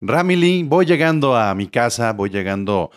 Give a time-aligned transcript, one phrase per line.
[0.00, 2.90] Ramily, voy llegando a mi casa, voy llegando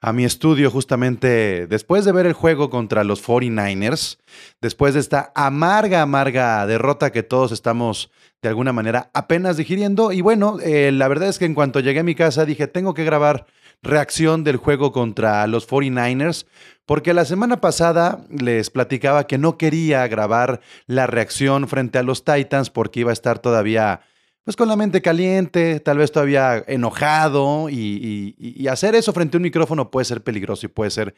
[0.00, 4.18] a mi estudio justamente después de ver el juego contra los 49ers,
[4.60, 8.10] después de esta amarga, amarga derrota que todos estamos
[8.42, 10.10] de alguna manera apenas digiriendo.
[10.10, 12.92] Y bueno, eh, la verdad es que en cuanto llegué a mi casa dije, tengo
[12.92, 13.46] que grabar
[13.82, 16.46] reacción del juego contra los 49ers,
[16.86, 22.24] porque la semana pasada les platicaba que no quería grabar la reacción frente a los
[22.24, 24.00] Titans porque iba a estar todavía
[24.48, 29.42] pues con la mente caliente, tal vez todavía enojado y, hacer eso frente a un
[29.42, 31.14] micrófono puede ser peligroso y puede ser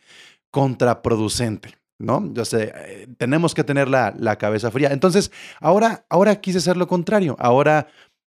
[0.51, 1.79] contraproducente.
[2.01, 2.29] ¿no?
[2.33, 4.89] Yo sé, eh, tenemos que tener la, la, cabeza fría.
[4.91, 7.37] Entonces, ahora, ahora quise hacer lo contrario.
[7.39, 7.87] Ahora,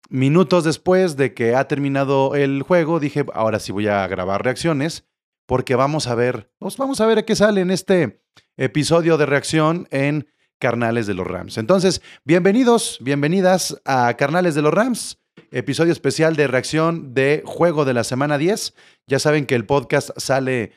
[0.10, 5.08] minutos después de que ha terminado el juego, dije, ahora sí voy a grabar reacciones,
[5.46, 8.22] porque vamos a ver, pues vamos a ver qué sale en este
[8.58, 10.28] episodio de reacción en
[10.60, 11.58] Carnales de los Rams.
[11.58, 15.22] Entonces, bienvenidos, bienvenidas a Carnales de los Rams,
[15.52, 18.74] episodio especial de reacción de Juego de la Semana 10.
[19.08, 20.72] Ya saben que el podcast sale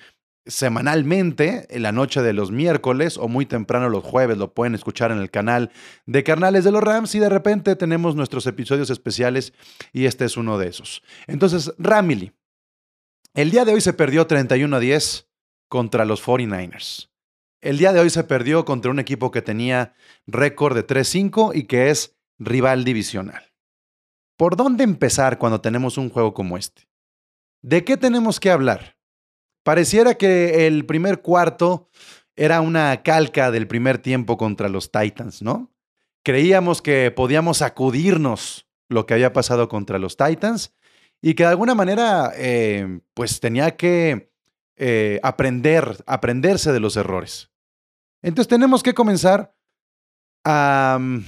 [0.48, 5.12] semanalmente en la noche de los miércoles o muy temprano los jueves, lo pueden escuchar
[5.12, 5.70] en el canal
[6.06, 9.52] de Carnales de los Rams y de repente tenemos nuestros episodios especiales
[9.92, 11.02] y este es uno de esos.
[11.27, 12.32] Entonces, Ramily,
[13.34, 15.28] el día de hoy se perdió 31 a 10
[15.68, 17.10] contra los 49ers.
[17.60, 19.94] El día de hoy se perdió contra un equipo que tenía
[20.27, 23.52] récord de 3-5 y que es rival divisional.
[24.36, 26.88] ¿Por dónde empezar cuando tenemos un juego como este?
[27.60, 28.97] ¿De qué tenemos que hablar?
[29.62, 31.89] Pareciera que el primer cuarto
[32.37, 35.73] era una calca del primer tiempo contra los Titans, ¿no?
[36.23, 40.75] Creíamos que podíamos sacudirnos lo que había pasado contra los Titans
[41.20, 44.33] y que de alguna manera, eh, pues tenía que
[44.77, 47.51] eh, aprender, aprenderse de los errores.
[48.23, 49.55] Entonces tenemos que comenzar
[50.45, 51.25] a mm,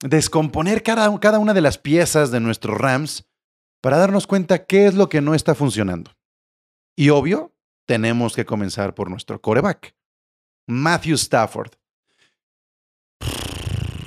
[0.00, 3.28] descomponer cada, cada una de las piezas de nuestros RAMs
[3.80, 6.12] para darnos cuenta qué es lo que no está funcionando.
[6.96, 7.54] Y obvio,
[7.86, 9.94] tenemos que comenzar por nuestro coreback,
[10.66, 11.72] Matthew Stafford.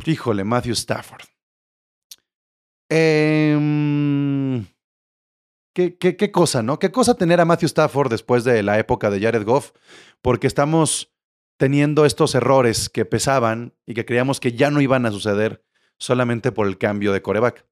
[0.06, 1.24] Híjole, Matthew Stafford.
[2.90, 4.64] Eh,
[5.74, 6.80] qué, cosa, ¿no?
[6.80, 9.72] Qué cosa tener a Matthew Stafford después de la época de Jared Goff,
[10.22, 11.14] porque estamos
[11.58, 15.66] teniendo estos errores que pesaban y que creíamos que ya no iban a suceder
[15.98, 17.66] solamente por el cambio de coreback.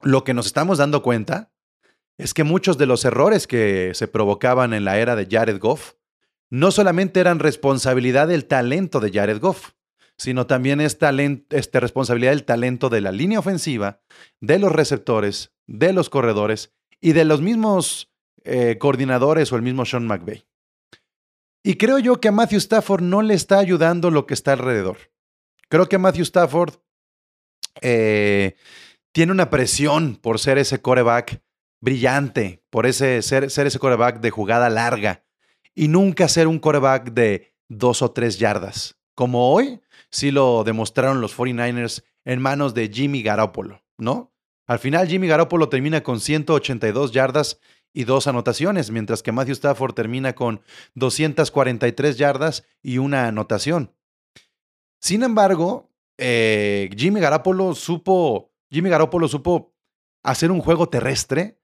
[0.00, 1.51] Lo que nos estamos dando cuenta
[2.18, 5.94] es que muchos de los errores que se provocaban en la era de Jared Goff
[6.50, 9.70] no solamente eran responsabilidad del talento de Jared Goff,
[10.18, 10.98] sino también es
[11.50, 14.02] este, responsabilidad del talento de la línea ofensiva,
[14.40, 18.12] de los receptores, de los corredores y de los mismos
[18.44, 20.44] eh, coordinadores o el mismo Sean McVay.
[21.64, 24.98] Y creo yo que a Matthew Stafford no le está ayudando lo que está alrededor.
[25.68, 26.74] Creo que Matthew Stafford
[27.80, 28.56] eh,
[29.12, 31.40] tiene una presión por ser ese coreback
[31.82, 35.24] brillante, por ese, ser, ese coreback de jugada larga
[35.74, 38.96] y nunca ser un coreback de dos o tres yardas.
[39.14, 44.32] Como hoy sí lo demostraron los 49ers en manos de Jimmy Garoppolo, ¿no?
[44.66, 47.58] Al final, Jimmy Garoppolo termina con 182 yardas
[47.92, 50.62] y dos anotaciones, mientras que Matthew Stafford termina con
[50.94, 53.92] 243 yardas y una anotación.
[55.00, 59.74] Sin embargo, eh, Jimmy Garoppolo supo, Jimmy Garoppolo supo
[60.22, 61.58] hacer un juego terrestre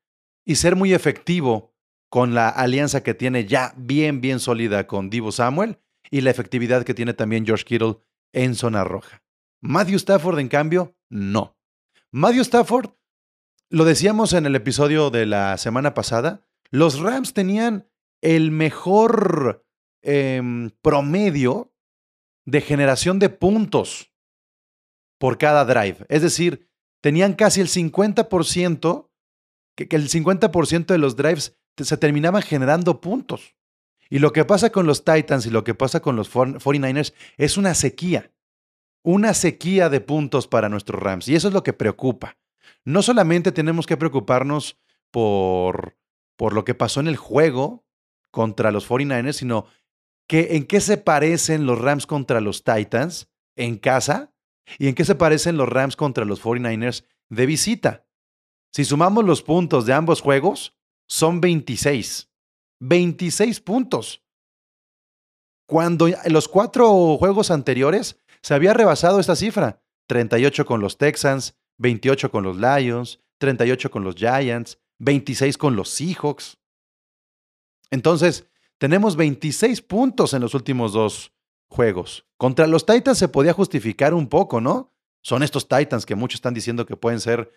[0.49, 1.75] y ser muy efectivo
[2.09, 5.79] con la alianza que tiene ya bien, bien sólida con Divo Samuel
[6.11, 7.99] y la efectividad que tiene también George Kittle
[8.33, 9.23] en zona roja.
[9.61, 11.59] Matthew Stafford, en cambio, no.
[12.13, 12.93] Matthew Stafford,
[13.69, 17.87] lo decíamos en el episodio de la semana pasada, los Rams tenían
[18.23, 19.67] el mejor
[20.01, 21.75] em, promedio
[22.47, 24.15] de generación de puntos
[25.19, 26.07] por cada drive.
[26.09, 26.71] Es decir,
[27.03, 29.08] tenían casi el 50%,
[29.87, 33.55] que, el 50% de los drives se terminaban generando puntos.
[34.11, 37.57] Y lo que pasa con los Titans y lo que pasa con los 49ers es
[37.57, 38.31] una sequía
[39.03, 41.29] una sequía de puntos para nuestros Rams.
[41.29, 42.37] Y eso es lo que preocupa.
[42.85, 44.79] No solamente tenemos que preocuparnos
[45.11, 45.97] por,
[46.37, 47.87] por lo que pasó en el juego
[48.31, 49.67] contra los 49ers, sino
[50.27, 54.35] que en qué se parecen los Rams contra los Titans en casa
[54.79, 58.07] y en qué se parecen los Rams contra los 49ers de visita.
[58.73, 60.75] Si sumamos los puntos de ambos juegos,
[61.09, 62.29] son 26.
[62.81, 64.23] 26 puntos.
[65.67, 69.83] Cuando en los cuatro juegos anteriores se había rebasado esta cifra.
[70.07, 75.91] 38 con los Texans, 28 con los Lions, 38 con los Giants, 26 con los
[75.91, 76.59] Seahawks.
[77.91, 78.49] Entonces,
[78.79, 81.33] Tenemos 26 puntos en los últimos dos
[81.69, 82.27] juegos.
[82.37, 84.95] Contra los Titans se podía justificar un poco, ¿no?
[85.21, 87.51] Son estos Titans que muchos están diciendo que pueden ser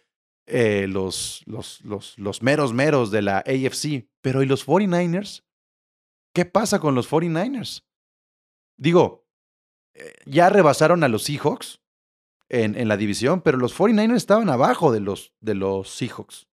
[0.51, 4.07] eh, los, los, los, los meros meros de la AFC.
[4.21, 5.43] Pero ¿y los 49ers?
[6.33, 7.83] ¿Qué pasa con los 49ers?
[8.77, 9.25] Digo,
[9.93, 11.81] eh, ya rebasaron a los Seahawks
[12.49, 16.47] en, en, la división, pero los 49ers estaban abajo de los, de los Seahawks.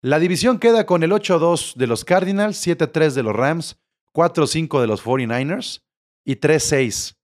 [0.00, 3.78] La división queda con el 8-2 de los Cardinals, 7-3 de los Rams,
[4.12, 5.82] 4-5 de los 49ers
[6.24, 7.16] y 3-6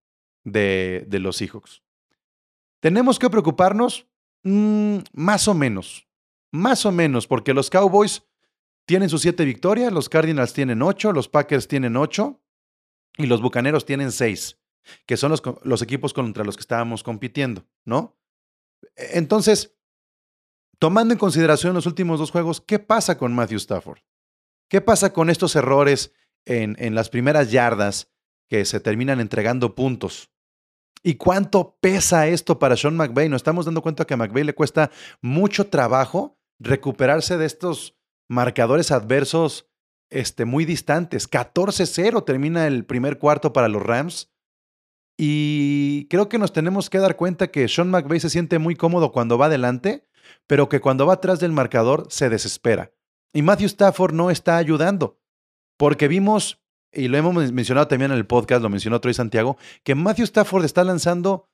[0.44, 1.82] de, de, los Seahawks.
[2.80, 4.09] ¿Tenemos que preocuparnos?
[4.42, 6.06] Mm, más o menos.
[6.52, 8.24] Más o menos, porque los Cowboys
[8.86, 12.40] tienen sus 7 victorias, los Cardinals tienen 8, los Packers tienen 8
[13.18, 14.58] y los Bucaneros tienen 6,
[15.06, 15.32] que son
[15.62, 18.18] los, equipos contra los que estábamos compitiendo, ¿no?
[18.96, 19.76] E, entonces,
[20.80, 24.00] tomando en consideración los últimos dos juegos, ¿qué pasa con Matthew Stafford?
[24.68, 26.12] ¿Qué pasa con estos errores
[26.46, 28.10] en las primeras yardas
[28.50, 30.32] que se terminan entregando puntos.
[31.02, 33.28] ¿Y cuánto pesa esto para Sean McVay?
[33.28, 34.90] Nos estamos dando cuenta que a McVay le cuesta
[35.22, 37.96] mucho trabajo recuperarse de estos
[38.28, 39.70] marcadores adversos
[40.10, 41.30] este, muy distantes.
[41.30, 44.30] 14-0 termina el primer cuarto para los Rams.
[45.16, 49.12] Y creo que nos tenemos que dar cuenta que Sean McVay se siente muy cómodo
[49.12, 50.06] cuando va adelante,
[50.46, 52.92] pero que cuando va atrás del marcador se desespera.
[53.32, 55.20] Y Matthew Stafford no está ayudando,
[55.76, 56.59] porque vimos
[56.92, 60.64] y lo hemos mencionado también en el podcast, lo mencionó Troy Santiago, que Matthew Stafford
[60.64, 61.48] está lanzando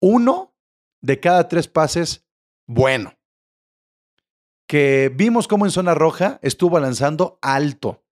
[0.00, 0.54] uno
[1.00, 2.26] de cada tres pases
[2.66, 3.14] bueno.
[4.66, 8.04] Que vimos cómo en zona roja estuvo lanzando alto.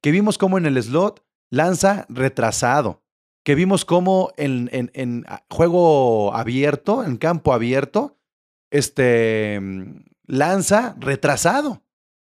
[0.00, 3.02] Que vimos cómo en el slot lanza retrasado.
[3.44, 8.16] Que vimos cómo en, en, en juego abierto, en campo abierto,
[8.70, 9.60] este,
[10.26, 11.83] lanza retrasado.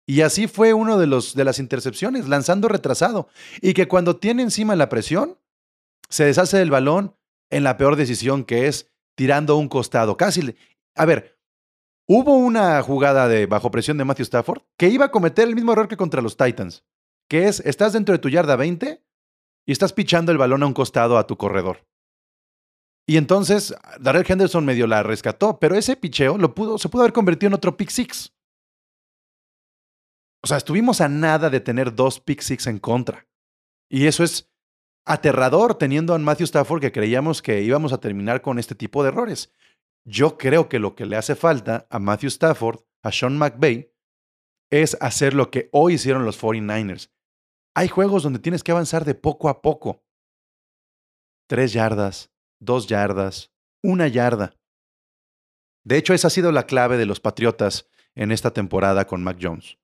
[0.10, 3.28] Y así fue uno de, los, de las intercepciones, lanzando retrasado.
[3.62, 5.38] Y que cuando tiene encima la presión,
[6.10, 7.16] se deshace del balón
[7.50, 10.16] en la peor decisión que es tirando un costado.
[10.16, 10.56] Casi.
[10.96, 11.38] A ver,
[12.08, 15.74] hubo una jugada de bajo presión de Matthew Stafford que iba a cometer el mismo
[15.74, 16.86] error que contra los Titans,
[17.30, 19.04] que es, estás dentro de tu yarda 20
[19.66, 21.86] y estás pichando el balón a un costado a tu corredor.
[23.06, 27.14] Y entonces Darrell Henderson medio la rescató, pero ese picheo lo pudo, se pudo haber
[27.14, 28.34] convertido en otro pick six.
[30.48, 33.28] O sea, estuvimos a nada de tener dos pick six en contra.
[33.90, 34.50] Y eso es
[35.04, 39.10] aterrador teniendo a Matthew Stafford que creíamos que íbamos a terminar con este tipo de
[39.10, 39.52] errores.
[40.06, 43.94] Yo creo que lo que le hace falta a Matthew Stafford, a Sean McVay,
[44.70, 47.12] es hacer lo que hoy hicieron los 49ers.
[47.76, 50.06] Hay juegos donde tienes que avanzar de poco a poco.
[51.50, 53.52] Tres yardas, dos yardas,
[53.84, 54.56] una yarda.
[55.84, 59.40] De hecho, esa ha sido la clave de los Patriotas en esta temporada con Mac
[59.42, 59.78] Jones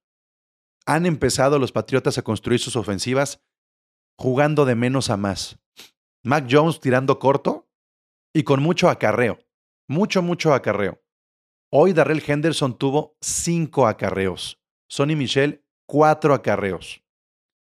[0.86, 3.42] han empezado los Patriotas a construir sus ofensivas
[4.18, 5.60] jugando de menos a más.
[6.24, 7.70] Mac Jones tirando corto
[8.34, 9.40] y con mucho acarreo.
[9.88, 11.02] Mucho, mucho acarreo.
[11.72, 14.62] Hoy Darrell Henderson tuvo cinco acarreos.
[14.88, 17.04] Sonny Michel, cuatro acarreos.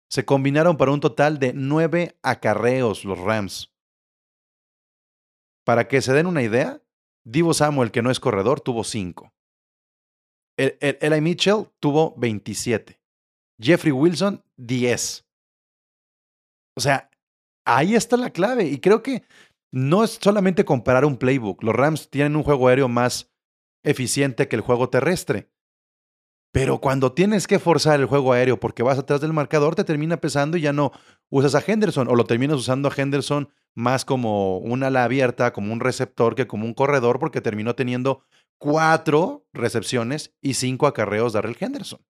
[0.09, 3.73] Se combinaron para un total de nueve acarreos los Rams.
[5.63, 6.81] Para que se den una idea,
[7.23, 9.33] Divo Samuel, que no es corredor, tuvo cinco.
[10.57, 13.00] Eli Mitchell tuvo 27.
[13.61, 15.25] Jeffrey Wilson, 10.
[16.77, 17.09] O sea,
[17.65, 18.65] ahí está la clave.
[18.65, 19.23] Y creo que
[19.71, 21.63] no es solamente comparar un playbook.
[21.63, 23.31] Los Rams tienen un juego aéreo más
[23.83, 25.49] eficiente que el juego terrestre.
[26.53, 30.18] Pero cuando tienes que forzar el juego aéreo porque vas atrás del marcador, te termina
[30.18, 30.91] pesando y ya no
[31.30, 35.71] usas a Henderson o lo terminas usando a Henderson más como una ala abierta, como
[35.71, 38.25] un receptor que como un corredor porque terminó teniendo
[38.57, 42.01] cuatro recepciones y cinco acarreos Darrell Henderson.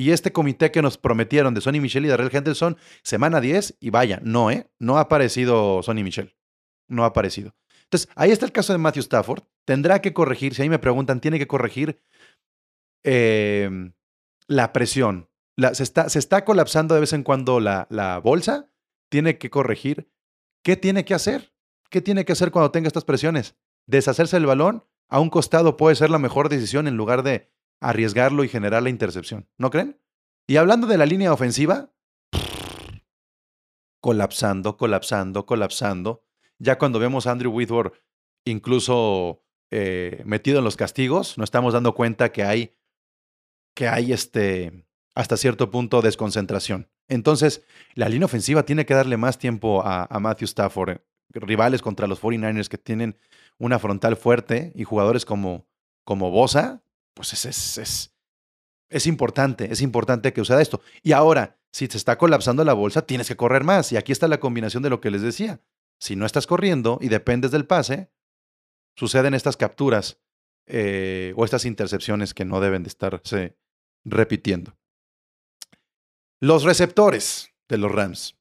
[0.00, 3.90] Y este comité que nos prometieron de Sonny Michel y Darrell Henderson, semana 10, y
[3.90, 4.66] vaya, no, ¿eh?
[4.78, 6.34] No ha aparecido Sonny Michel.
[6.88, 7.54] No ha aparecido.
[7.84, 9.42] Entonces, ahí está el caso de Matthew Stafford.
[9.66, 12.00] Tendrá que corregir, si ahí me preguntan, tiene que corregir
[13.04, 13.92] em,
[14.46, 15.28] la presión.
[15.74, 18.70] se, está, se, está, colapsando de vez en cuando la, la bolsa.
[19.10, 20.10] Tiene que corregir.
[20.64, 21.52] ¿Qué tiene que hacer?
[21.90, 23.54] ¿Qué tiene que hacer cuando tenga estas presiones?
[23.86, 28.44] Deshacerse del balón a un costado puede ser la mejor decisión en lugar de arriesgarlo
[28.44, 29.48] y generar la intercepción.
[29.58, 29.98] ¿No creen?
[30.46, 31.92] Y hablando de la línea ofensiva,
[34.00, 36.24] colapsando, colapsando, colapsando.
[36.58, 37.94] Ya cuando vemos a Andrew Whitworth
[38.44, 42.76] incluso eh, metido en los castigos, nos estamos dando cuenta que hay,
[43.74, 46.88] que hay este, hasta cierto punto desconcentración.
[47.08, 51.00] Entonces, la línea ofensiva tiene que darle más tiempo a, Matthew Stafford.
[51.32, 53.16] Rivales contra los 49ers que tienen
[53.58, 55.68] una frontal fuerte y jugadores como,
[56.04, 56.82] como Bosa
[57.14, 58.14] pues es, es,
[58.88, 60.80] es, importante, es importante que usara esto.
[61.02, 63.92] Y ahora, si se está colapsando la bolsa, tienes que correr más.
[63.92, 65.60] Y aquí está la combinación de lo que les decía.
[65.98, 68.10] Si no estás corriendo y dependes del pase,
[68.96, 70.20] suceden estas capturas
[70.66, 73.58] eh, o estas intercepciones que no deben de estarse
[74.04, 74.76] repitiendo.
[76.40, 78.38] Los receptores de los Rams.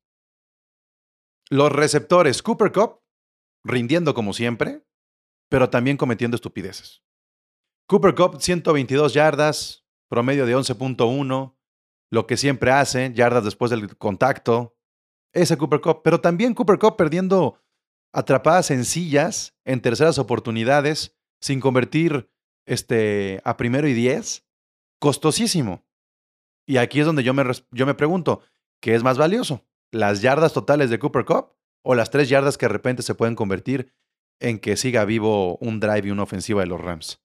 [1.50, 3.02] Los receptores, Cooper Cup,
[3.64, 4.86] rindiendo como siempre,
[5.50, 7.04] pero también cometiendo estupideces.
[7.90, 11.56] Cooper Cup, 122 yardas, promedio de 11.1,
[12.12, 14.78] lo que siempre hace, yardas después del contacto.
[15.34, 17.60] Ese Cooper Cup, pero también Cooper Cup perdiendo
[18.14, 22.30] atrapadas sencillas en terceras oportunidades, sin convertir
[22.68, 24.46] este, a primero y diez,
[25.00, 25.84] costosísimo.
[26.68, 28.42] Y aquí es donde yo me, yo me pregunto,
[28.84, 29.66] ¿qué es más valioso?
[29.92, 33.34] ¿Las yardas totales de Cooper Cup o las tres yardas que de repente se pueden
[33.34, 33.92] convertir
[34.40, 37.20] en que siga vivo un drive y una ofensiva de los Rams?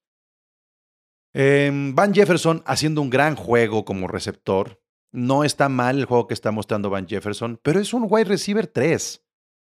[1.35, 4.81] Em, Van Jefferson haciendo un gran juego como receptor.
[5.11, 8.67] No está mal el juego que está mostrando Van Jefferson, pero es un wide receiver
[8.67, 9.25] 3.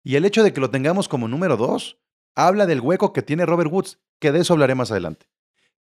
[0.03, 1.99] Y el hecho de que lo tengamos como número 2
[2.35, 5.29] habla del hueco que tiene Robert Woods, que de eso hablaré más adelante.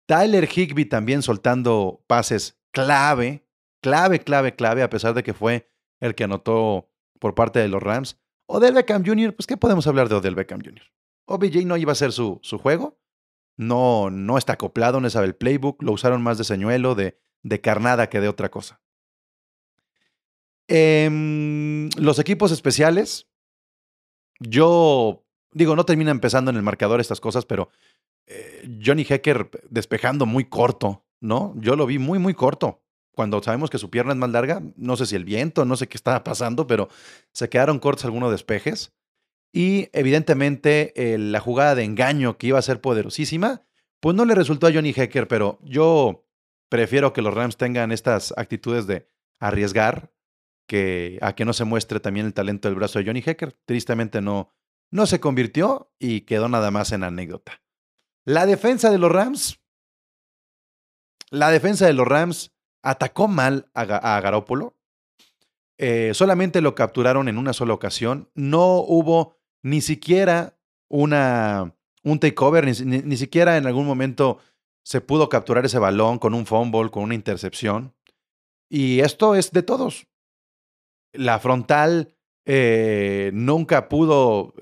[0.06, 3.46] Tyler Higby también soltando pases clave,
[3.82, 5.70] clave, clave, clave, a pesar de que fue
[6.02, 8.18] el que anotó por parte de los Rams.
[8.48, 10.84] Odell Beckham Jr., pues ¿qué podemos hablar de Odell Beckham Jr.?
[11.26, 13.01] OBJ no iba a ser su, su juego,
[13.62, 17.62] no, no está acoplado, no sabe el playbook, lo usaron más de señuelo, de, de
[17.62, 18.82] carnada que de otra cosa.
[20.68, 23.30] Em, los equipos especiales,
[24.40, 27.70] yo digo, no termina empezando en el marcador estas cosas, pero
[28.26, 31.54] eh, Johnny Hecker despejando muy corto, ¿no?
[31.58, 32.82] Yo lo vi muy, muy corto.
[33.12, 35.88] Cuando sabemos que su pierna es más larga, no sé si el viento, no sé
[35.88, 36.90] qué estaba pasando, pero
[37.32, 38.92] se quedaron cortos algunos despejes.
[39.54, 43.64] Y evidentemente la jugada de engaño que iba a ser poderosísima,
[44.00, 46.26] pues no le resultó a Johnny Hecker, pero yo
[46.70, 50.12] prefiero que los Rams tengan estas actitudes de arriesgar
[50.68, 53.52] que a que no se muestre también el talento del brazo de Johnny Hecker.
[53.66, 54.54] Tristemente no,
[54.90, 57.62] no se convirtió y quedó nada más en anécdota.
[58.24, 59.60] La defensa de los Rams.
[61.30, 62.54] La defensa de los Rams
[62.84, 63.86] atacó mal a,
[64.22, 64.78] Garópolo.
[65.78, 68.30] Eh, solamente lo capturaron en una sola ocasión.
[68.36, 74.40] No hubo ni siquiera una, un takeover, ni, ni, siquiera en algún momento
[74.84, 77.94] se pudo capturar ese balón con un fumble, con una intercepción.
[78.70, 80.08] Y esto es de todos.
[81.14, 82.16] La frontal
[82.46, 84.54] eh, nunca pudo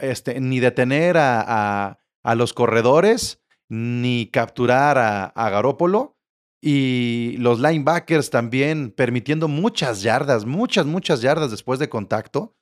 [0.00, 6.16] este, ni detener a, a los corredores ni capturar a, a Garópolo.
[6.60, 12.56] Y los linebackers también permitiendo muchas yardas, muchas, muchas yardas después de contacto.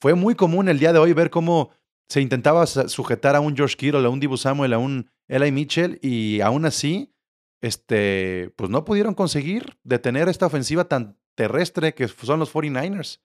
[0.00, 1.70] Fue muy común el día de hoy ver cómo
[2.08, 5.98] se intentaba sujetar a un George Kittle, a un Dibu Samuel, a un Eli Mitchell
[6.02, 7.14] y aún así,
[7.62, 13.20] este, pues no pudieron conseguir detener esta ofensiva tan terrestre que son los 49ers.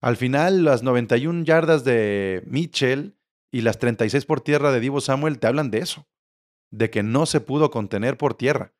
[0.00, 3.16] Al final, las 91 yardas de Mitchell
[3.52, 6.06] y las 36 por tierra de Divo Samuel te hablan de eso,
[6.70, 8.74] de que no se pudo contener por tierra.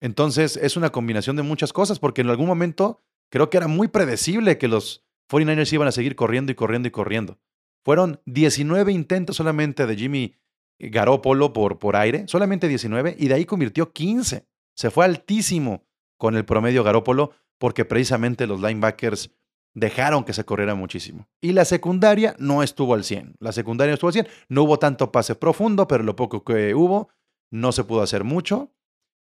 [0.00, 3.88] Entonces es una combinación de muchas cosas, porque en algún momento creo que era muy
[3.88, 7.38] predecible que los 49ers iban a seguir corriendo y corriendo y corriendo.
[7.84, 10.34] Fueron 19 intentos solamente de Jimmy
[10.78, 14.46] Garoppolo por, por aire, solamente 19, y de ahí convirtió 15.
[14.74, 15.84] Se fue altísimo
[16.18, 19.30] con el promedio Garópolo, porque precisamente los linebackers
[19.74, 21.28] dejaron que se corriera muchísimo.
[21.40, 23.36] Y la secundaria no estuvo al 100.
[23.40, 24.28] La secundaria no estuvo al 100.
[24.48, 27.08] No hubo tanto pase profundo, pero lo poco que hubo,
[27.50, 28.72] no se pudo hacer mucho.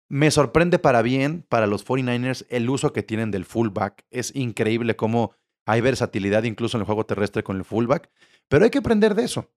[0.09, 4.05] Me sorprende para bien, para los 49ers, el uso que tienen del fullback.
[4.11, 5.33] Es increíble cómo
[5.67, 8.09] hay versatilidad incluso en el juego terrestre con el fullback.
[8.49, 9.51] Pero hay que aprender de eso.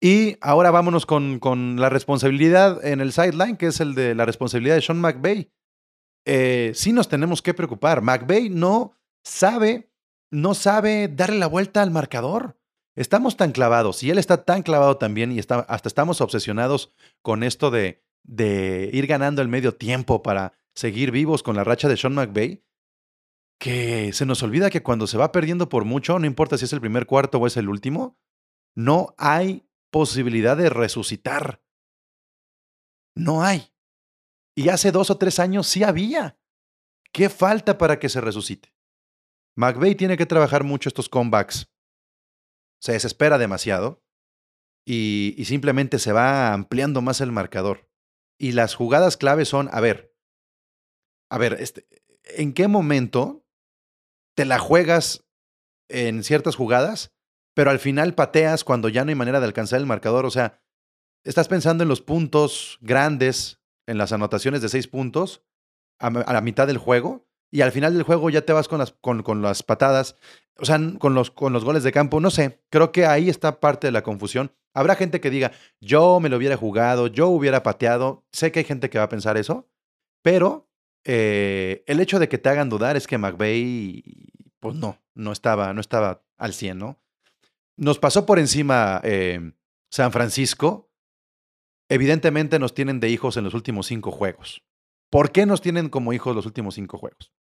[0.00, 4.76] Y ahora vámonos con, la responsabilidad en el sideline, que es el de la responsabilidad
[4.76, 5.52] de Sean McVay.
[6.24, 8.00] Eh, sí nos tenemos que preocupar.
[8.00, 9.90] McVay no sabe,
[10.30, 12.58] no sabe darle la vuelta al marcador.
[12.96, 17.70] Estamos tan clavados y él está tan clavado también y hasta estamos obsesionados con esto
[17.70, 22.14] de, de ir ganando el medio tiempo para seguir vivos con la racha de Sean
[22.14, 22.62] McVay,
[23.60, 26.72] que se nos olvida que cuando se va perdiendo por mucho, no importa si es
[26.72, 28.18] el primer cuarto o es el último,
[28.74, 31.62] no hay posibilidad de resucitar.
[33.14, 33.70] No hay.
[34.56, 36.38] Y hace dos o tres años sí había.
[37.12, 38.72] ¿Qué falta para que se resucite?
[39.56, 41.70] McVeigh tiene que trabajar mucho estos comebacks.
[42.80, 44.02] Se desespera demasiado
[44.86, 47.90] y, simplemente se va ampliando más el marcador.
[48.38, 50.16] Y las jugadas claves son, a ver,
[51.28, 51.86] a ver, este,
[52.24, 53.44] ¿en qué momento
[54.40, 55.26] te la juegas
[55.90, 57.12] en ciertas jugadas,
[57.52, 60.24] pero al final pateas cuando ya no hay manera de alcanzar el marcador?
[60.24, 60.62] O sea,
[61.24, 65.44] estás pensando en los puntos grandes, en las anotaciones de seis puntos
[65.98, 68.92] a, la mitad del juego, y al final del juego ya te vas con las,
[68.92, 70.16] con, con las patadas,
[70.56, 73.60] o sea, con los, con los goles de campo, no sé, creo que ahí está
[73.60, 74.54] parte de la confusión.
[74.72, 78.64] Habrá gente que diga, yo me lo hubiera jugado, yo hubiera pateado, sé que hay
[78.64, 79.68] gente que va a pensar eso,
[80.22, 80.69] pero
[81.04, 84.04] eh, el hecho de que te hagan dudar es que McVeigh,
[84.60, 87.00] pues no, no estaba, no estaba al 100, ¿no?
[87.76, 89.52] Nos pasó por encima eh,
[89.90, 90.90] San Francisco.
[91.88, 94.62] Evidentemente nos tienen de hijos en los últimos cinco juegos.
[95.10, 97.32] ¿Por qué nos tienen como hijos los últimos cinco juegos?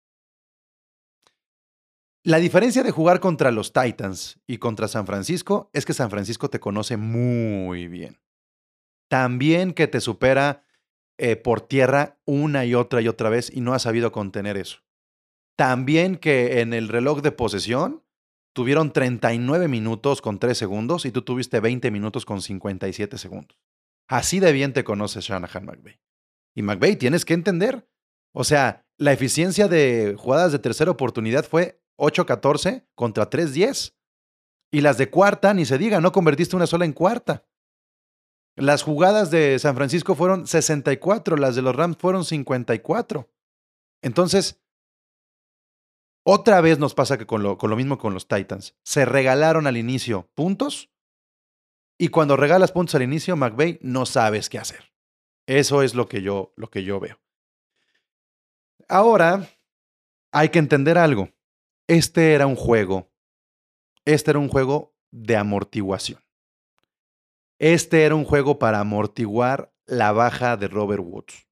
[2.24, 6.50] La diferencia de jugar contra los Titans y contra San Francisco es que San Francisco
[6.50, 8.20] te conoce muy bien.
[9.08, 10.64] También que te supera
[11.22, 14.80] eh, por tierra una y otra y otra vez y no ha sabido contener eso.
[15.58, 18.06] También que en el reloj de posesión
[18.54, 23.60] tuvieron 39 minutos con 3 segundos y tú tuviste 20 minutos con 57 segundos.
[24.08, 26.00] Así de bien te conoce Shanahan McVay.
[26.56, 27.86] Y McVay tienes que entender.
[28.34, 33.94] O sea, la eficiencia de jugadas de tercera oportunidad fue 8-14 contra 3-10.
[34.72, 37.44] Y las de cuarta, ni se diga, no convertiste una sola en cuarta.
[38.60, 43.30] Las jugadas de San Francisco fueron 64, las de los Rams fueron 54.
[44.02, 44.62] Entonces,
[46.24, 48.76] otra vez nos pasa que con lo, mismo con los Titans.
[48.84, 50.92] Se regalaron al inicio puntos
[51.98, 54.94] y cuando regalas puntos al inicio, McVeigh no sabes qué hacer.
[55.48, 57.20] Eso es lo que yo, lo que yo veo.
[58.88, 59.50] Ahora,
[60.32, 61.30] hay que entender algo.
[61.88, 63.12] Este era un juego.
[64.06, 66.22] Este era un juego de amortiguación.
[67.60, 71.46] Este era un juego para amortiguar la baja de Robert Woods.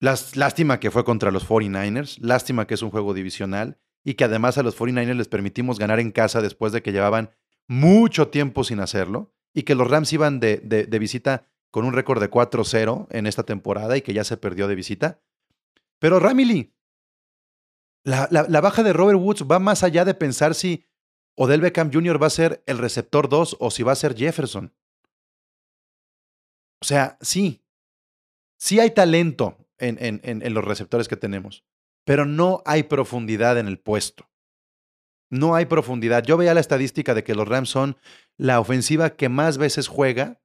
[0.00, 4.58] lástima que fue contra los 49ers, lástima que es un juego divisional y que además
[4.58, 7.30] a los 49ers les permitimos ganar en casa después de que llevaban
[7.68, 12.20] mucho tiempo sin hacerlo y que los Rams iban de, de, visita con un récord
[12.20, 15.20] de 4-0 en esta temporada y que ya se perdió de visita.
[16.00, 16.74] Pero Ramily,
[18.02, 20.84] la, la, baja de Robert Woods va más allá de pensar si
[21.36, 22.22] Odell Beckham Jr.
[22.22, 24.72] va a ser el receptor 2 o si va a ser Jefferson.
[26.80, 27.62] O sea, sí,
[28.58, 31.64] sí hay talento en, en, en, los receptores que tenemos,
[32.04, 34.28] pero no hay profundidad en el puesto.
[35.30, 36.22] No hay profundidad.
[36.22, 37.96] Yo veía la estadística de que los Rams son
[38.36, 40.40] la ofensiva que más veces juega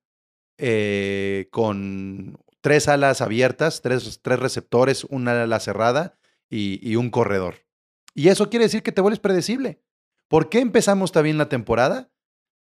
[0.57, 6.17] eh, con tres alas abiertas, tres, tres, receptores, una ala cerrada
[6.49, 7.65] y, y un corredor.
[8.15, 9.81] Y eso quiere decir que te vuelves predecible.
[10.29, 12.11] ¿Por qué empezamos también la temporada?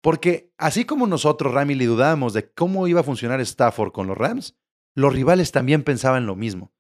[0.01, 4.57] Porque así como nosotros, Ramil, dudábamos de cómo iba a funcionar Stafford con los Rams,
[4.95, 6.73] los rivales también pensaban lo mismo.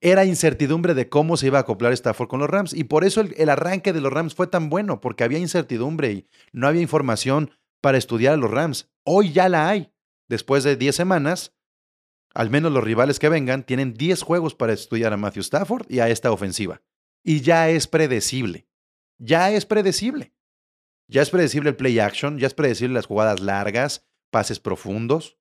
[0.00, 3.20] Era incertidumbre de cómo se iba a acoplar Stafford con los Rams y por eso
[3.20, 7.50] el, arranque de los Rams fue tan bueno, porque había incertidumbre y no había información
[7.82, 8.90] para estudiar a los Rams.
[9.04, 9.92] Hoy ya la hay.
[10.28, 11.54] Después de 10 semanas,
[12.32, 15.98] al menos los rivales que vengan tienen 10 juegos para estudiar a Matthew Stafford y
[15.98, 16.80] a esta ofensiva.
[17.22, 18.67] Y ya es predecible
[19.18, 20.32] ya es predecible.
[21.08, 25.38] Ya es predecible el play action, ya es predecible las jugadas largas, pases profundos.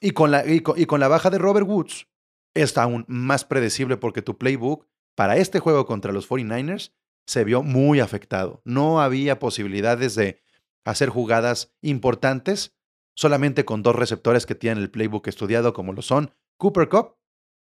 [0.00, 2.08] Y con la, y con, la baja de Robert Woods,
[2.52, 6.92] está aún más predecible porque tu playbook para este juego contra los 49ers
[7.26, 8.60] se vio muy afectado.
[8.64, 10.42] No había posibilidades de
[10.84, 12.76] hacer jugadas importantes
[13.16, 17.16] solamente con dos receptores que tienen el playbook estudiado como lo son Cooper Cup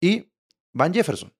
[0.01, 0.33] y
[0.75, 1.35] Van Jefferson.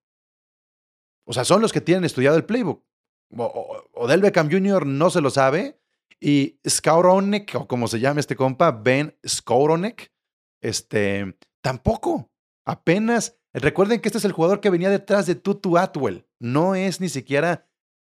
[1.27, 2.88] O sea, son los que tienen estudiado el playbook.
[3.31, 4.87] Odell Beckham Jr.
[4.87, 5.81] no se lo sabe.
[6.21, 10.13] Y Skowronek, o como se llama este compa, Ben Skowronek,
[10.61, 12.31] este, tampoco.
[12.65, 13.37] Apenas.
[13.53, 16.27] Recuerden que este es el jugador que venía detrás de Tutu Atwell.
[16.39, 17.67] No es ni siquiera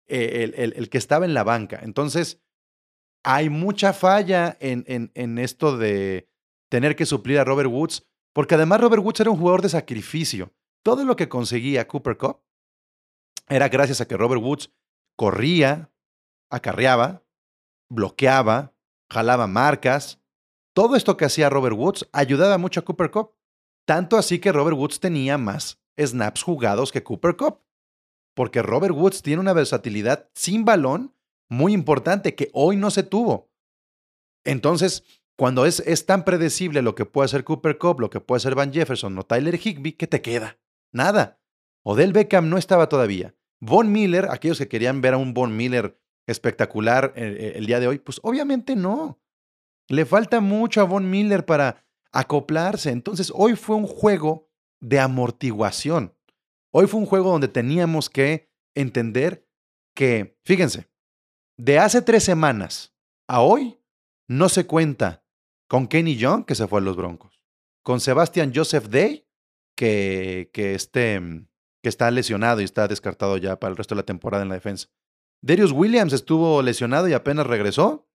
[0.07, 1.79] eh, el, el, que estaba en la banca.
[1.81, 2.41] Entonces,
[3.23, 6.29] hay mucha falla en, en, en esto de
[6.69, 10.53] tener que suplir a Robert Woods, porque además Robert Woods era un jugador de sacrificio.
[10.83, 12.41] Todo lo que conseguía Cooper Cup
[13.47, 14.71] era gracias a que Robert Woods
[15.19, 15.91] corría,
[16.49, 17.25] acarreaba,
[17.89, 18.73] bloqueaba,
[19.11, 20.23] jalaba marcas.
[20.73, 23.35] Todo esto que hacía Robert Woods ayudaba mucho a Cooper Cup.
[23.85, 27.59] Tanto así que Robert Woods tenía más snaps jugados que Cooper Cup.
[28.33, 31.13] Porque Robert Woods tiene una versatilidad sin balón
[31.49, 33.51] muy importante que hoy no se tuvo.
[34.45, 35.03] Entonces,
[35.35, 38.71] cuando es, tan predecible lo que puede hacer Cooper Cup, lo que puede hacer Van
[38.71, 40.59] Jefferson o Tyler Higby, ¿qué te queda?
[40.93, 41.41] Nada.
[41.83, 43.35] Odell Beckham no estaba todavía.
[43.59, 47.65] Von Miller, aquellos que querían ver a un Von Miller espectacular el, eh, eh, el
[47.65, 49.19] día de hoy, pues obviamente no.
[49.87, 52.91] Le falta mucho a Von Miller para acoplarse.
[52.91, 56.15] Entonces, hoy fue un juego de amortiguación.
[56.71, 59.47] Hoy fue un juego donde teníamos que entender
[59.95, 60.87] que, fíjense,
[61.57, 62.95] de hace tres semanas
[63.27, 63.79] a hoy
[64.27, 65.25] no se cuenta
[65.67, 67.41] con Kenny Young, que se fue a los Broncos,
[67.83, 69.27] con Sebastian Joseph Day,
[69.75, 71.19] que, que este,
[71.81, 74.55] que está lesionado y está descartado ya para el resto de la temporada en la
[74.55, 74.87] defensa.
[75.41, 78.07] Darius Williams estuvo lesionado y apenas regresó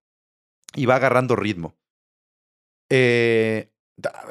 [0.75, 1.77] y va agarrando ritmo.
[2.91, 3.73] Eh,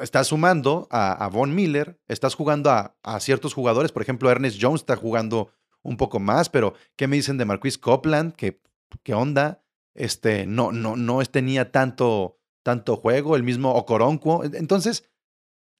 [0.00, 4.96] estás sumando a, Von Miller, estás jugando a, ciertos jugadores, por ejemplo, Ernest Jones está
[4.96, 5.50] jugando
[5.82, 8.34] un poco más, pero ¿qué me dicen de Marquis Copland?
[8.34, 8.60] ¿Qué,
[9.02, 9.62] qué onda?
[9.94, 14.44] Este, no, no, no tenía tanto, tanto juego, el mismo Okoronquo.
[14.44, 15.08] Entonces,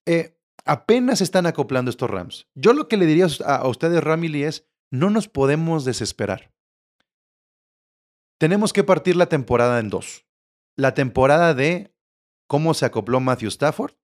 [0.07, 2.49] eh, apenas están acoplando estos Rams.
[2.55, 6.53] Yo lo que le diría a, ustedes, Ramily, es, no nos podemos desesperar.
[8.39, 10.27] Tenemos que partir la temporada en dos.
[10.77, 11.95] La temporada de
[12.47, 13.95] cómo se acopló Matthew Stafford.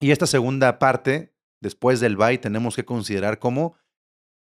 [0.00, 3.76] Y esta segunda parte, después del bye, tenemos que considerar como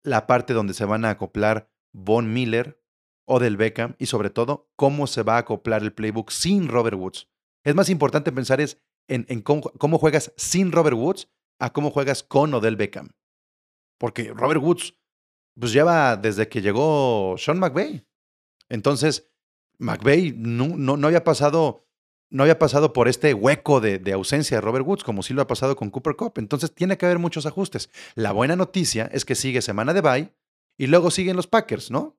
[0.03, 2.81] la parte donde se van a acoplar Von Miller
[3.25, 6.97] o del Beckham y sobre todo cómo se va a acoplar el playbook sin Robert
[6.97, 7.29] Woods.
[7.63, 12.53] Es más importante pensar es en, cómo, juegas sin Robert Woods a cómo juegas con
[12.53, 13.11] Odell Beckham.
[13.97, 14.95] Porque Robert Woods
[15.59, 18.05] pues lleva desde que llegó Sean McVay.
[18.69, 19.31] Entonces,
[19.77, 21.83] McVay no, no había pasado
[22.33, 25.47] no había pasado por este hueco de, ausencia de Robert Woods, como sí lo ha
[25.47, 26.33] pasado con Cooper Cup.
[26.37, 27.91] Entonces tiene que haber muchos ajustes.
[28.15, 30.33] La buena noticia es que sigue semana de bye
[30.75, 32.17] y luego siguen los Packers, ¿no?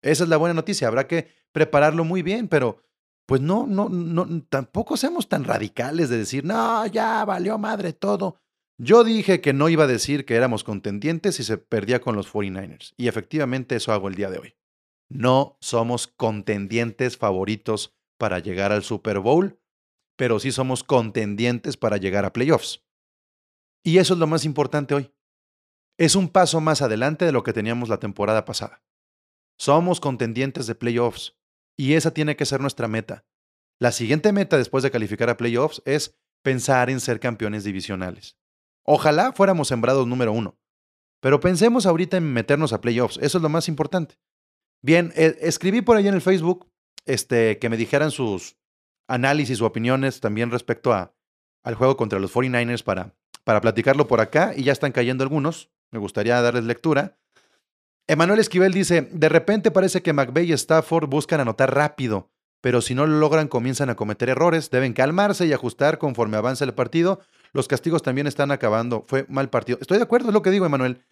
[0.00, 0.88] Esa es la buena noticia.
[0.88, 2.82] Habrá que prepararlo muy bien, pero
[3.26, 8.36] pues no, no, no, tampoco seamos tan radicales de decir, no, ya valió madre todo.
[8.78, 12.32] Yo dije que no iba a decir que éramos contendientes si se perdía con los
[12.32, 12.94] 49ers.
[12.96, 14.56] Y efectivamente eso hago el día de hoy.
[15.08, 19.60] No somos contendientes favoritos para llegar al Super Bowl,
[20.16, 22.84] pero sí somos contendientes para llegar a playoffs.
[23.84, 25.12] Y eso es lo más importante hoy.
[25.98, 28.82] Es un paso más adelante de lo que teníamos la temporada pasada.
[29.58, 31.36] Somos contendientes de playoffs
[31.76, 33.24] y esa tiene que ser nuestra meta.
[33.78, 38.36] La siguiente meta después de calificar a playoffs es pensar en ser campeones divisionales.
[38.84, 40.58] Ojalá fuéramos sembrados número uno,
[41.20, 43.18] pero pensemos ahorita en meternos a playoffs.
[43.18, 44.16] Eso es lo más importante.
[44.82, 46.68] Bien, eh, escribí por ahí en el Facebook
[47.06, 48.56] este, que me dijeran sus
[49.08, 51.14] análisis o opiniones también respecto a,
[51.62, 55.70] al juego contra los 49ers para, para platicarlo por acá y ya están cayendo algunos.
[55.90, 57.18] Me gustaría darles lectura.
[58.06, 62.94] Emanuel Esquivel dice, de repente parece que McVeigh y Stafford buscan anotar rápido, pero si
[62.94, 67.20] no lo logran comienzan a cometer errores, deben calmarse y ajustar conforme avanza el partido.
[67.52, 69.78] Los castigos también están acabando, fue mal partido.
[69.80, 71.02] Estoy de acuerdo, es lo que digo, Emanuel.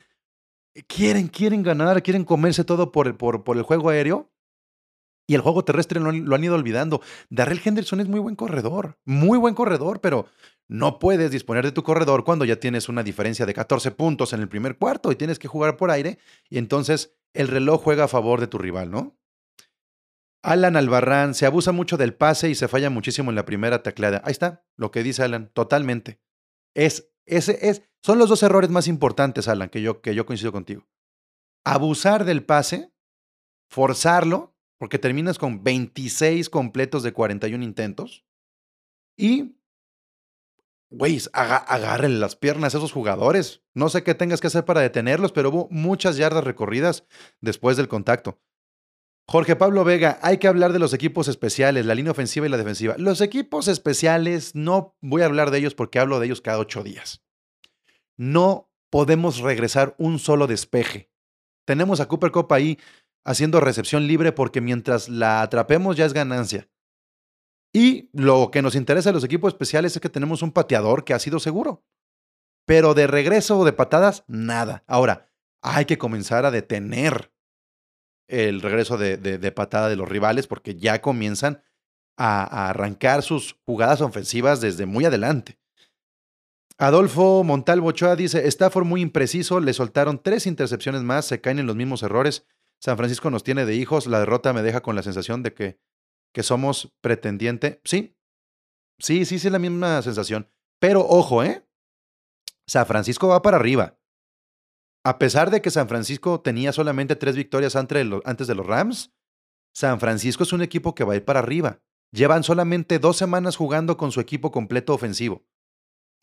[0.86, 4.30] Quieren, quieren ganar, quieren comerse todo por, por, por el juego aéreo
[5.30, 7.02] y el juego terrestre lo, han ido olvidando.
[7.28, 10.26] Darrell Henderson es muy buen corredor, muy buen corredor, pero
[10.70, 14.40] no puedes disponer de tu corredor cuando ya tienes una diferencia de 14 puntos en
[14.40, 18.08] el primer cuarto y tienes que jugar por aire y entonces el reloj juega a
[18.08, 19.18] favor de tu rival, ¿no?
[20.44, 24.22] Alan Albarrán, se abusa mucho del pase y se falla muchísimo en la primera tacleada.
[24.24, 26.20] Ahí está, lo que dice Alan, totalmente.
[26.72, 30.52] Es, ese es, son los dos errores más importantes, Alan, que yo, que yo coincido
[30.52, 30.88] contigo.
[31.64, 32.92] Abusar del pase,
[33.68, 38.24] forzarlo porque terminas con 26 completos de 41 intentos.
[39.18, 39.56] Y,
[40.90, 43.62] güey, agárrenle las piernas a esos jugadores.
[43.74, 47.04] No sé qué tengas que hacer para detenerlos, pero hubo muchas yardas recorridas
[47.40, 48.40] después del contacto.
[49.28, 52.56] Jorge Pablo Vega, hay que hablar de los equipos especiales, la línea ofensiva y la
[52.56, 52.96] defensiva.
[52.98, 56.82] Los equipos especiales, no voy a hablar de ellos porque hablo de ellos cada ocho
[56.82, 57.22] días.
[58.16, 61.10] No podemos regresar un solo despeje.
[61.64, 62.78] Tenemos a Cooper Cup ahí
[63.24, 66.68] haciendo recepción libre porque mientras la atrapemos ya es ganancia.
[67.72, 71.14] Y lo que nos interesa a los equipos especiales es que tenemos un pateador que
[71.14, 71.84] ha sido seguro.
[72.66, 74.84] Pero de regreso o de patadas, nada.
[74.86, 75.30] Ahora,
[75.62, 77.32] hay que comenzar a detener
[78.28, 81.62] el regreso de, de, patada de los rivales porque ya comienzan
[82.16, 85.58] a, a, arrancar sus jugadas ofensivas desde muy adelante.
[86.78, 91.66] Adolfo Montalvo Ochoa dice, Stafford muy impreciso, le soltaron tres intercepciones más, se caen en
[91.66, 92.46] los mismos errores
[92.80, 95.78] San Francisco nos tiene de hijos, la derrota me deja con la sensación de que,
[96.32, 97.80] que somos pretendiente.
[97.84, 98.16] Sí,
[98.98, 100.50] sí, sí, sí, es la misma sensación.
[100.78, 101.66] Pero ojo, ¿eh?
[102.66, 103.98] San Francisco va para arriba.
[105.04, 109.14] A pesar de que San Francisco tenía solamente tres victorias antes de los Rams,
[109.74, 111.80] San Francisco es un equipo que va a ir para arriba.
[112.12, 115.46] Llevan solamente dos semanas jugando con su equipo completo ofensivo.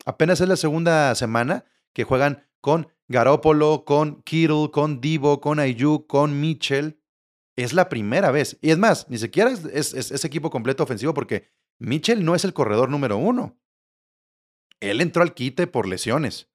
[0.04, 6.06] Apenas es la segunda semana que juegan con Garópolo, con Kittle, con Divo, con Ayuk,
[6.06, 7.00] con Mitchell.
[7.58, 8.56] Es la primera vez.
[8.60, 11.48] Y es más, ni siquiera es, es, equipo completo ofensivo porque
[11.80, 13.58] Mitchell no es el corredor número uno.
[14.78, 16.48] Él entró al quite por lesiones.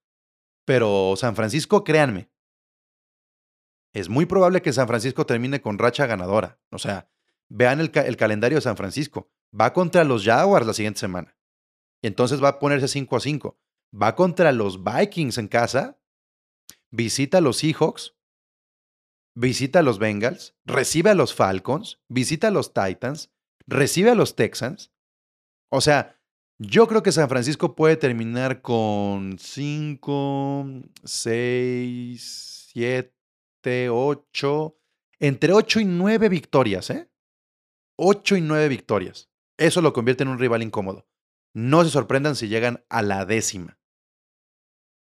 [0.63, 2.29] Pero San Francisco, créanme,
[3.93, 6.61] es muy probable que San Francisco termine con racha ganadora.
[6.71, 7.11] O sea,
[7.49, 9.29] vean el, calendario de San Francisco.
[9.53, 11.35] Va contra los Jaguars la siguiente semana.
[12.01, 13.59] Entonces va a ponerse 5 a 5.
[14.01, 15.99] Va contra los Vikings en casa
[16.91, 18.15] visita a los Seahawks,
[19.35, 23.31] visita a los Bengals, recibe a los Falcons, visita a los Titans,
[23.67, 24.91] recibe a los Texans.
[25.69, 26.19] O sea,
[26.59, 30.65] yo creo que San Francisco puede terminar con 5,
[31.03, 34.77] 6, 7, 8,
[35.19, 37.09] entre 8 y 9 victorias, ¿eh?
[37.97, 39.29] 8 y 9 victorias.
[39.57, 41.07] Eso lo convierte en un rival incómodo.
[41.53, 43.77] No se sorprendan si llegan a la décima.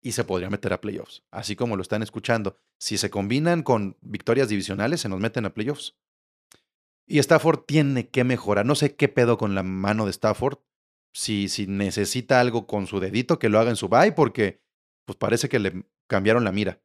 [0.02, 1.24] Y se podría meter a playoffs.
[1.32, 2.58] Así como lo están escuchando.
[2.80, 5.96] Si se combinan con victorias divisionales, se nos meten a playoffs.
[7.06, 8.66] Y Stafford tiene que mejorar.
[8.66, 10.60] No sé qué pedo con la mano de Stafford.
[11.14, 14.62] Si, si necesita algo con su dedito, que lo haga en su bye, porque
[15.06, 16.82] pues parece que le cambiaron la mira.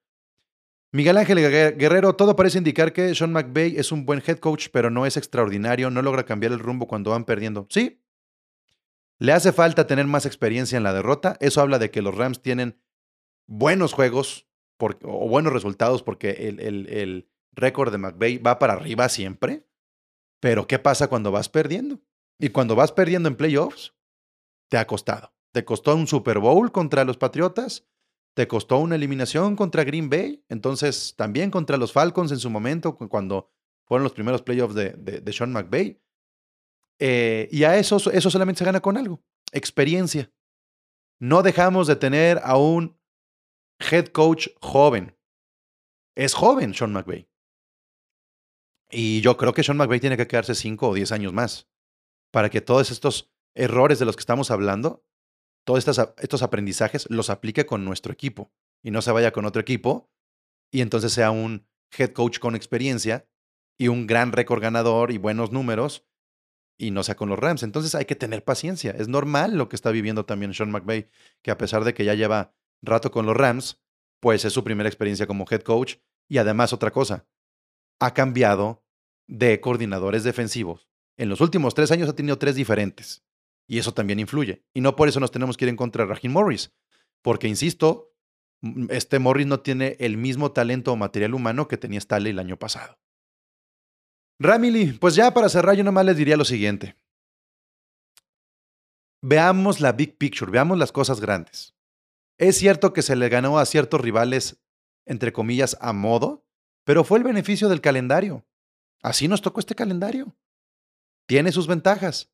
[0.93, 4.91] Miguel Ángel Guerrero, todo parece indicar que Sean McVay es un buen head coach, pero
[4.91, 7.67] no es extraordinario, no logra cambiar el rumbo cuando van perdiendo.
[7.71, 8.03] Sí,
[9.19, 11.37] le hace falta tener más experiencia en la derrota.
[11.41, 12.77] Eso habla de que los Rams tienen
[13.47, 19.67] buenos juegos o buenos resultados porque el, el récord de McVay va para arriba siempre.
[20.41, 22.01] Pero ¿qué pasa cuando vas perdiendo?
[22.39, 23.95] Y cuando vas perdiendo en playoffs,
[24.69, 25.33] te ha costado.
[25.53, 27.87] Te costó un Super Bowl contra los Patriotas,
[28.35, 32.97] te costó una eliminación contra Green Bay, entonces también contra los Falcons en su momento,
[32.97, 33.51] cuando
[33.85, 36.01] fueron los primeros playoffs de, de, Sean McVay.
[36.99, 40.33] Eh, y a eso, eso solamente se gana con algo, experiencia.
[41.21, 42.99] No dejamos de tener a un
[43.91, 45.17] head coach joven.
[46.15, 47.29] Es joven Sean McVay.
[48.91, 51.71] Y yo creo que Sean McVay tiene que quedarse 5 o 10 años más
[52.31, 55.05] para que todos estos errores de los que estamos hablando
[55.65, 60.11] todos estos, aprendizajes los aplique con nuestro equipo y no se vaya con otro equipo
[60.73, 63.29] y entonces sea un head coach con experiencia
[63.79, 66.05] y un gran récord ganador y buenos números
[66.79, 67.63] y no sea con los Rams.
[67.63, 68.91] Entonces hay que tener paciencia.
[68.91, 71.09] Es normal lo que está viviendo también Sean McVay,
[71.43, 73.81] que a pesar de que ya lleva rato con los Rams,
[74.21, 75.97] pues es su primera experiencia como head coach
[76.29, 77.27] y además otra cosa,
[78.01, 78.85] ha cambiado
[79.27, 80.89] de coordinadores defensivos.
[81.17, 83.25] En los últimos tres años ha tenido tres diferentes.
[83.69, 84.65] Y eso también influye.
[84.75, 86.73] Y no por eso nos tenemos que ir en contra de Raheem Morris.
[87.23, 88.13] Porque, insisto,
[88.91, 92.59] este Morris no tiene el mismo talento o material humano que tenía Staley el año
[92.59, 92.99] pasado.
[94.39, 96.97] Ramily, pues ya para cerrar, yo nomás les diría lo siguiente.
[99.23, 101.77] Veamos la big picture, veamos las cosas grandes.
[102.39, 104.63] Es cierto que se le ganó a ciertos rivales,
[105.07, 106.45] entre comillas, a modo,
[106.85, 108.47] pero fue el beneficio del calendario.
[109.03, 110.37] Así nos tocó este calendario.
[111.27, 112.33] Tiene sus ventajas.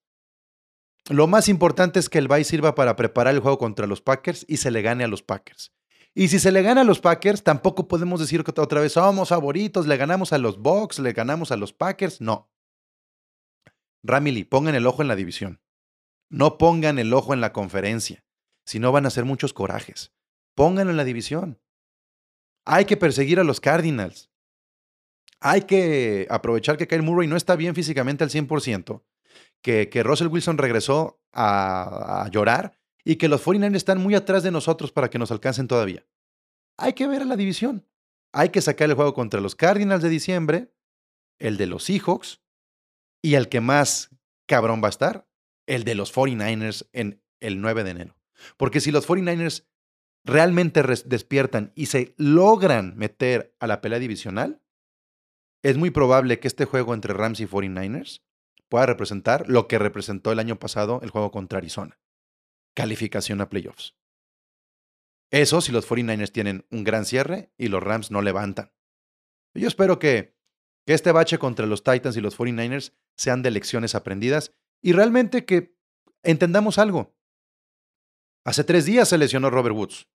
[1.09, 4.45] Lo más importante es que el bye sirva para preparar el juego contra los Packers
[4.49, 5.73] y se le gane a los Packers.
[6.15, 9.29] Y si se le gana a los Packers, tampoco podemos decir que otra vez somos
[9.29, 12.21] favoritos, le ganamos a los Bucks, le ganamos a los Packers.
[12.21, 12.51] No.
[14.03, 15.61] Ramily, pongan el ojo en la división.
[16.29, 18.25] No pongan el ojo en la conferencia.
[18.69, 20.13] Si no van a ser muchos corajes.
[20.55, 21.59] Pónganlo en la división.
[22.67, 24.31] Hay que perseguir a los Cardinals.
[25.41, 29.03] Hay que aprovechar que Kyle Murray no está bien físicamente al 100%
[29.63, 34.93] que, Russell Wilson regresó a, llorar y que los 49ers están muy atrás de nosotros
[34.93, 36.07] para que nos alcancen todavía.
[36.77, 37.89] Hay que ver a la división.
[38.35, 40.75] Hay que sacar el juego contra los Cardinals de diciembre,
[41.39, 42.43] el de los Seahawks
[43.23, 44.11] y el que más
[44.47, 45.27] cabrón va a estar,
[45.67, 48.18] el de los 49ers en el 9 de enero.
[48.57, 49.67] Porque si los 49ers
[50.25, 54.63] realmente despiertan y se logran meter a la pelea divisional,
[55.63, 58.23] es muy probable que este juego entre Rams y 49ers
[58.69, 61.99] pueda representar lo que representó el año pasado el juego contra Arizona.
[62.75, 63.97] Calificación a playoffs.
[65.31, 68.73] Eso si los 49ers tienen un gran cierre y los Rams no levantan.
[69.55, 70.37] Yo espero que,
[70.87, 75.77] este bache contra los Titans y los 49ers sean de lecciones aprendidas y realmente que
[76.23, 77.18] entendamos algo.
[78.49, 80.09] Hace tres días se lesionó Robert Woods.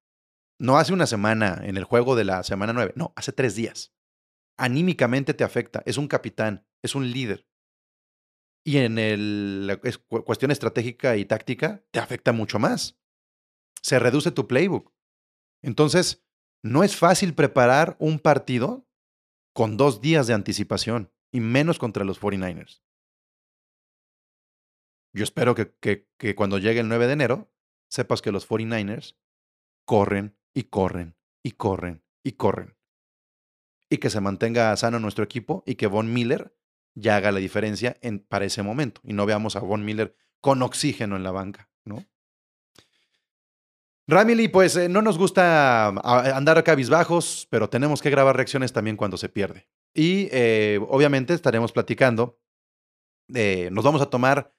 [0.60, 2.93] No hace una semana en el juego de la semana 9.
[2.96, 3.93] No, hace tres días.
[4.58, 5.84] Anímicamente te afecta.
[5.86, 7.48] Es un capitán, es un líder
[8.63, 12.98] y en el, la cuestión estratégica y táctica te afecta mucho más.
[13.82, 14.93] Se reduce tu playbook.
[15.62, 16.26] Entonces,
[16.63, 18.88] no es fácil preparar un partido
[19.54, 22.82] con dos días de anticipación y menos contra los 49ers.
[25.15, 27.53] Yo espero que, que, que cuando llegue el 9 de enero,
[27.93, 29.15] sepas que los 49ers
[29.86, 32.75] corren y corren y corren y corren.
[33.88, 36.58] Y que se mantenga sano nuestro equipo y que Von Miller
[36.95, 40.63] ya haga la diferencia en, para ese momento y no veamos a Von Miller con
[40.63, 42.03] oxígeno en la banca, ¿no?
[44.08, 48.97] Ramily, pues eh, no nos gusta andar a cabizbajos, pero tenemos que grabar reacciones también
[48.97, 49.69] cuando se pierde.
[49.93, 52.39] Y eh, obviamente estaremos platicando.
[53.34, 54.53] Eh, nos vamos a tomar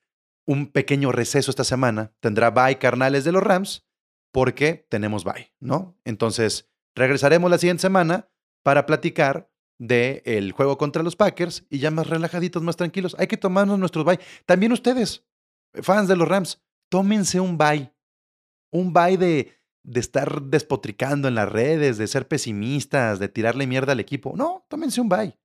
[0.47, 2.13] un pequeño receso esta semana.
[2.21, 3.87] Tendrá bye carnales de los Rams
[4.33, 5.97] porque tenemos bye, ¿no?
[6.05, 8.29] Entonces, Regresaremos la siguiente semana
[8.63, 13.17] para platicar del juego contra los Packers y ya más relajaditos, más tranquilos.
[13.19, 14.21] Hay que tomarnos nuestros bye.
[14.47, 15.25] También ustedes,
[15.83, 17.93] fans de los Rams, tómense un bye.
[18.71, 23.93] Un bye de, de estar despotricando en las redes, de ser pesimistas, de tirarle mierda
[23.93, 24.35] al equipo.
[24.37, 25.37] No, tómense un bye.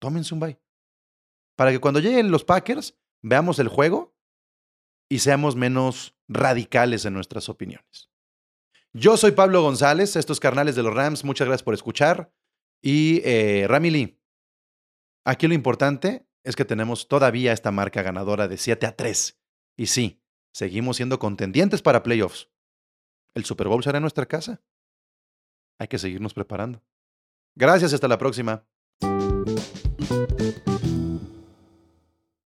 [0.00, 0.58] Tómense un bye.
[1.56, 4.16] Para que cuando lleguen los Packers, veamos el juego
[5.08, 8.10] y seamos menos radicales en nuestras opiniones.
[8.92, 12.32] Yo soy Pablo González, estos carnales de los Rams, muchas gracias por escuchar.
[12.80, 13.66] Y eh,
[15.24, 19.38] aquí lo importante es que tenemos todavía esta marca ganadora de 7 a 3.
[19.76, 22.50] Y sí, seguimos siendo contendientes para playoffs.
[23.34, 24.62] El Super Bowl será en nuestra casa.
[25.78, 26.82] Hay que seguirnos preparando.
[27.54, 28.64] Gracias, hasta la próxima.